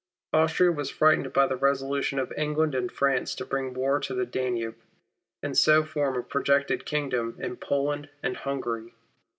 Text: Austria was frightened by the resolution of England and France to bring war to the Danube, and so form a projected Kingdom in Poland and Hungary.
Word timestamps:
Austria 0.33 0.71
was 0.71 0.89
frightened 0.89 1.31
by 1.31 1.45
the 1.45 1.55
resolution 1.55 2.17
of 2.17 2.33
England 2.35 2.73
and 2.73 2.91
France 2.91 3.35
to 3.35 3.45
bring 3.45 3.75
war 3.75 3.99
to 3.99 4.15
the 4.15 4.25
Danube, 4.25 4.75
and 5.43 5.55
so 5.55 5.83
form 5.83 6.15
a 6.17 6.23
projected 6.23 6.87
Kingdom 6.87 7.35
in 7.37 7.55
Poland 7.55 8.09
and 8.23 8.37
Hungary. 8.37 8.95